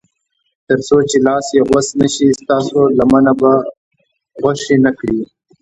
تر 0.67 0.79
څو 0.87 0.97
چې 1.09 1.17
لاس 1.27 1.45
یې 1.55 1.61
غوڅ 1.69 1.87
نه 1.99 2.07
شي 2.13 2.27
ستاسو 2.41 2.79
لمنه 2.97 3.33
به 3.39 3.51
خوشي 4.39 4.75
نه 4.85 4.91
کړي. 4.97 5.19